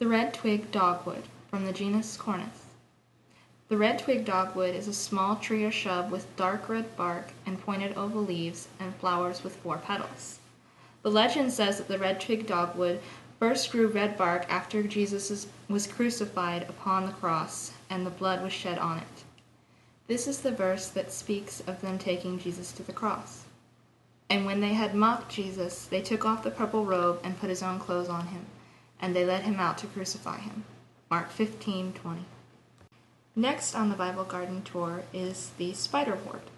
The 0.00 0.08
red 0.08 0.32
twig 0.32 0.72
dogwood 0.72 1.24
from 1.50 1.66
the 1.66 1.74
genus 1.74 2.16
Cornus. 2.16 2.64
The 3.68 3.76
red 3.76 3.98
twig 3.98 4.24
dogwood 4.24 4.74
is 4.74 4.88
a 4.88 4.94
small 4.94 5.36
tree 5.36 5.62
or 5.62 5.70
shrub 5.70 6.10
with 6.10 6.34
dark 6.36 6.70
red 6.70 6.96
bark 6.96 7.32
and 7.44 7.60
pointed 7.60 7.98
oval 7.98 8.22
leaves 8.22 8.68
and 8.78 8.96
flowers 8.96 9.44
with 9.44 9.56
four 9.56 9.76
petals. 9.76 10.38
The 11.02 11.10
legend 11.10 11.52
says 11.52 11.76
that 11.76 11.88
the 11.88 11.98
red 11.98 12.18
twig 12.18 12.46
dogwood 12.46 13.02
first 13.38 13.70
grew 13.70 13.88
red 13.88 14.16
bark 14.16 14.46
after 14.50 14.82
Jesus 14.82 15.46
was 15.68 15.86
crucified 15.86 16.62
upon 16.62 17.04
the 17.04 17.12
cross 17.12 17.72
and 17.90 18.06
the 18.06 18.10
blood 18.10 18.42
was 18.42 18.54
shed 18.54 18.78
on 18.78 19.00
it. 19.00 19.24
This 20.06 20.26
is 20.26 20.38
the 20.40 20.50
verse 20.50 20.88
that 20.88 21.12
speaks 21.12 21.60
of 21.66 21.82
them 21.82 21.98
taking 21.98 22.38
Jesus 22.38 22.72
to 22.72 22.82
the 22.82 22.94
cross. 22.94 23.44
And 24.30 24.46
when 24.46 24.62
they 24.62 24.72
had 24.72 24.94
mocked 24.94 25.30
Jesus, 25.30 25.84
they 25.84 26.00
took 26.00 26.24
off 26.24 26.42
the 26.42 26.50
purple 26.50 26.86
robe 26.86 27.20
and 27.22 27.38
put 27.38 27.50
his 27.50 27.62
own 27.62 27.78
clothes 27.78 28.08
on 28.08 28.28
him 28.28 28.46
and 29.00 29.14
they 29.14 29.24
led 29.24 29.42
him 29.42 29.58
out 29.58 29.78
to 29.78 29.86
crucify 29.86 30.38
him. 30.38 30.64
Mark 31.10 31.30
15:20. 31.30 32.24
Next 33.34 33.74
on 33.74 33.88
the 33.88 33.96
Bible 33.96 34.24
Garden 34.24 34.62
tour 34.62 35.04
is 35.12 35.50
the 35.56 35.72
spiderwort. 35.72 36.50